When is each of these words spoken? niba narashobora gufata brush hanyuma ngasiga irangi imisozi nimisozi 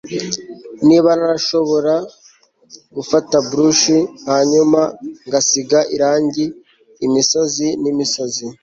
niba 0.87 1.09
narashobora 1.19 1.93
gufata 2.95 3.35
brush 3.49 3.87
hanyuma 4.29 4.81
ngasiga 5.27 5.79
irangi 5.95 6.45
imisozi 7.05 7.67
nimisozi 7.81 8.45